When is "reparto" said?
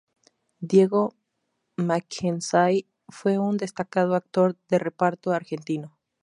4.79-5.29